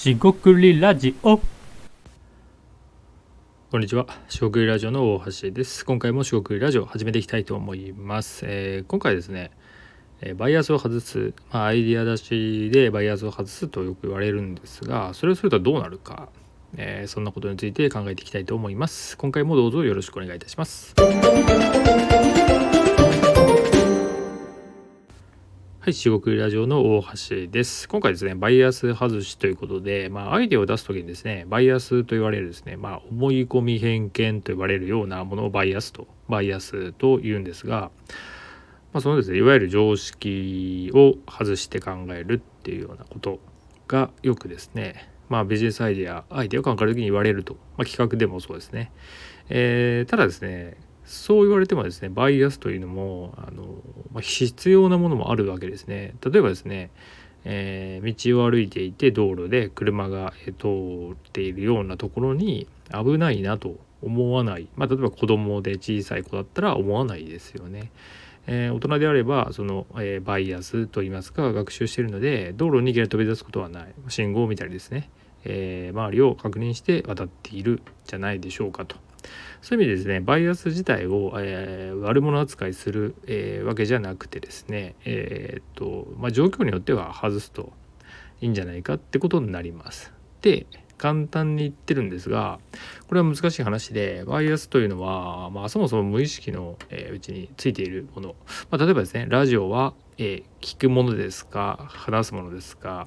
[0.00, 1.38] しごくりラジオ
[3.70, 4.06] こんにちは。
[4.30, 5.84] 四国ラジオの大橋です。
[5.84, 8.46] 今回も四国ラジオ始めていきたいと思います。
[8.48, 9.50] えー今回ですね、
[10.22, 16.30] えバイアスを外す、まあ、アイディア出しでバイアスを外すとよく言われるんですが、それをするとどうなるか、
[16.78, 19.18] えーそんなことについて考えていきたいと思います。
[19.18, 20.94] 今回もどうぞよろしくお願いいたします。
[25.90, 27.88] はい、四国ラジオの大橋です。
[27.88, 37.90] 今回ですね、バイアス外しということで、まあ、アイデアを出すときにですね、バイアスと言われるですね、まあ、思い込み偏見と言われるようなものをバイアスと、バイアスと言うんですが、
[38.92, 43.40] まあ、そのですね、いわゆる常識を外して考えるっていうようなこと
[43.88, 48.92] がよくですね、まあ、ビジネスアイデア、アイデアを考えるときに言われると、まあ、企画でもそうですね。
[49.48, 53.64] えーただですね、そう言われてもですねバイアスというのもあの、
[54.12, 56.14] まあ、必要なものもあるわけですね。
[56.24, 56.90] 例えばですね、
[57.44, 67.90] えー道を歩いていて道路で車が通っているようなところに危ないなと思わない、まあ、例えば子供で小さい子だったら思わないですよね。
[68.46, 73.94] えー大人であればその、えーバイアスといいますか学習しているので道路にいきなり飛び出すことはない。
[74.08, 75.10] 信号を見たりですね、
[75.44, 78.96] えー周りを確認して渡っているじゃないでしょうかと。
[79.60, 87.72] そういう意味でですねバイアス自体を、えー悪者扱いする、えーわけじゃなくてですねえーっとまあ状況によっては外すと
[88.40, 90.12] いいんじゃないかってことになります。
[90.40, 90.66] で
[91.00, 92.58] 簡単に言ってるんですが
[93.08, 96.76] これは難しい話でバイアスというのは、まあ、そもそも無意識の、
[97.14, 98.34] うちについているもの、
[98.70, 103.06] まあ、例えばですねラジオは、えー聞くものですか話すものですか、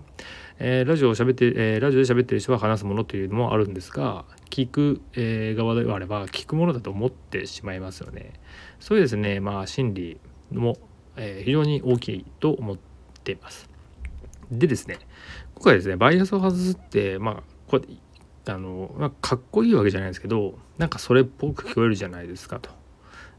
[0.57, 8.33] えーラジオを喋って、えーラジオで喋ってる人は話すものというのもあるんですが聞く、え側であれば聞くものだと思ってしまいますよね。
[8.79, 10.19] そういうですねまあ心理
[10.51, 10.79] も、
[11.15, 12.77] え非常に大きいと思っ
[13.23, 13.69] ています。
[14.51, 14.97] でですね
[15.53, 17.83] 今回ですねバイアスを外すってまあこれ
[18.51, 22.71] あの、まあ、かっこいいわけじゃないですけどなんかそれっぽく聞こえるじゃないですかと、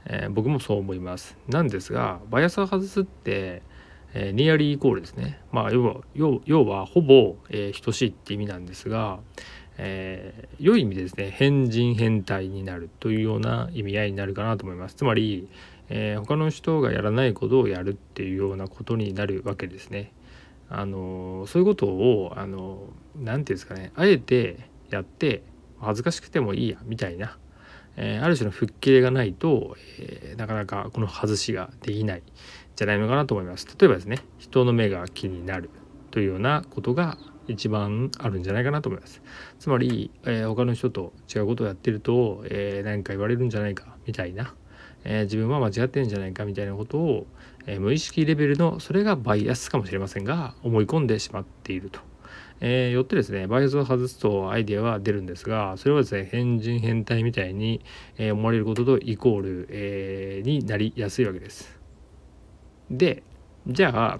[0.06, 1.36] えー僕もそう思います。
[1.48, 3.62] なんですがバイアスを外すって、
[4.12, 5.40] えーニアリーイコールですね。
[5.52, 6.00] まあ要は
[6.44, 9.18] 要はほぼ、えー等しいって意味なんですが、
[9.78, 14.94] えー良い意味でですね変人変態になるというような意味合いになるかなと思います。
[14.94, 15.48] つまり、
[15.88, 20.12] えー他の人がやらないことをやるっていうようなことになるわけですね。
[20.70, 22.78] あのそういうことをあの
[23.16, 25.42] なんていうんですかねあえてやって
[25.78, 27.36] 恥ずかしくてもいいやみたいな、
[27.96, 32.22] えーある種の吹っ切れがないと、えーなかなかこの外しができないん
[32.74, 35.70] じゃないのかなと思います例えばですね人の目が気になる
[36.10, 39.22] というようなことが一番あるんじゃないかなと思います
[39.58, 44.54] つまり、えー他の人と違うことをやってると、えー何か言われるんじゃないかみたいな、
[45.04, 47.26] えー自分は間違ってるんじゃないかみたいなことを、
[47.66, 52.13] え無意識レベルのそれがバイアスかもしれませんが思い込んでしまっていると。
[52.66, 57.84] えーよってですねバイアスを外すとアイデアは出るんですがそれはですね変人変態みたいに、
[58.16, 61.78] え思われることとイコール、えーになりやすいわけです。
[62.90, 63.22] で
[63.66, 64.18] じゃあ、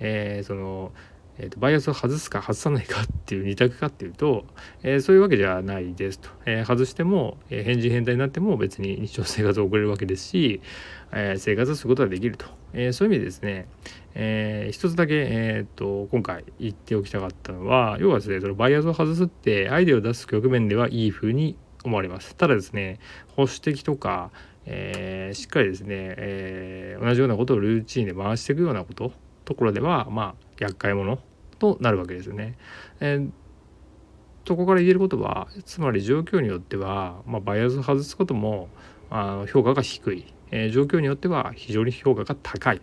[0.00, 0.92] えーその、
[1.38, 4.46] えーとバイアスを外すか外さないかっていう二択かっていうと、
[4.82, 10.60] えーそういうわけじゃないですと、えー外しても、えー変人変態になっても別に日常生活を送れるわけですし、
[11.12, 13.68] えー生活することができると、えーそういう意味でですね、
[14.14, 22.34] えー一つだけ、えー、と今回言っておきたかったのは要はですねそのバイアスを外すってアイデアを出す局面ではいい風に思われます。
[22.34, 22.98] ただですね
[23.36, 24.30] 保守的とか、
[24.64, 29.12] えーしっかりですね、えー同じようなことをルーチンで回していくようなこと
[29.46, 31.18] ところではまあ厄介者
[31.58, 32.58] となるわけですよね。
[33.00, 33.30] えー
[34.46, 38.68] そこから言えることはつまり状況によっては、まあ、バイアスを外すことも
[39.10, 42.80] あ評価が低い、えー状況によっては非常に評価が高いっ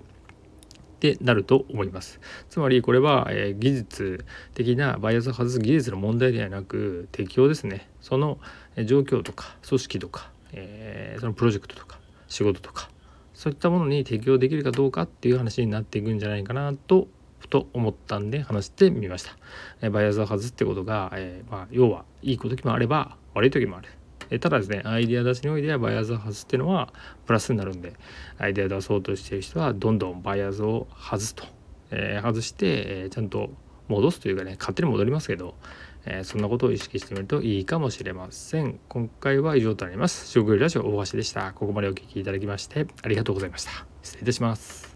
[1.00, 2.20] てなると思います。
[2.50, 7.88] つまりこれは、えー技術的なバイアスを外す技術の問題ではなく適用ですね。
[8.02, 8.40] その
[8.86, 11.98] 状況とか組織とか、えーそのプロジェクトとか
[12.28, 12.90] 仕事とか
[13.34, 17.08] そういったものに適用できるかどうかっていう話になっていくんじゃないかなと
[17.40, 19.36] ふと思ったんで話してみました。
[19.82, 23.90] えバイアスを外すってことが、えーまあ、要はいい時もあれば悪い時もある。
[24.30, 26.94] えただですねアイデア出しにおいてはバイアスを外すっていうのは
[27.26, 27.94] プラスになるんで
[28.38, 31.44] アイデア出そうとしている人はどんどんバイアスを外すと、
[31.92, 33.50] えー外して、えーちゃんと
[33.90, 35.56] 戻すというかね勝手に戻りますけど、
[36.06, 38.80] えーそんなことを意識してみるといいかもしれません。
[38.90, 40.30] 今回は以上となります。
[40.30, 41.54] 食料ラジオ大橋でした。
[41.54, 43.72] ここまでお聞きいただきましてありがとうございました。
[44.02, 44.93] 失礼いたします。